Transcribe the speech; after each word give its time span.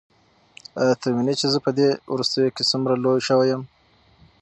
ایا 0.79 0.93
ته 1.01 1.07
وینې 1.15 1.33
چې 1.39 1.47
زه 1.53 1.59
په 1.65 1.71
دې 1.77 1.89
وروستیو 2.13 2.53
کې 2.55 2.63
څومره 2.71 2.93
لوی 3.03 3.19
شوی 3.27 3.47
یم؟ 3.51 3.63